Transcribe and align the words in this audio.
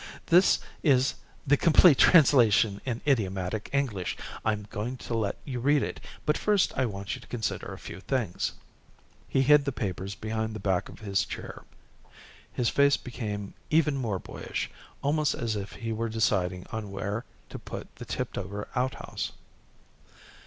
"This 0.25 0.57
is 0.81 1.13
the 1.45 1.57
complete 1.57 1.99
translation 1.99 2.81
in 2.85 3.01
idiomatic 3.05 3.69
English. 3.71 4.17
I'm 4.43 4.65
going 4.71 4.97
to 4.97 5.13
let 5.13 5.37
you 5.45 5.59
read 5.59 5.83
it, 5.83 5.99
but 6.25 6.39
first 6.39 6.73
I 6.75 6.87
want 6.87 7.13
you 7.13 7.21
to 7.21 7.27
consider 7.27 7.71
a 7.71 7.77
few 7.77 7.99
things." 7.99 8.53
He 9.29 9.43
hid 9.43 9.63
the 9.63 9.71
papers 9.71 10.15
behind 10.15 10.55
the 10.55 10.59
back 10.59 10.89
of 10.89 11.01
his 11.01 11.23
chair; 11.23 11.65
his 12.51 12.69
face 12.69 12.97
became 12.97 13.53
even 13.69 13.95
more 13.95 14.17
boyish, 14.17 14.71
almost 15.03 15.35
as 15.35 15.55
if 15.55 15.73
he 15.73 15.93
were 15.93 16.09
deciding 16.09 16.65
on 16.71 16.89
where 16.89 17.23
to 17.49 17.59
put 17.59 17.95
the 17.97 18.05
tipped 18.05 18.39
over 18.39 18.67
outhouse. 18.75 19.33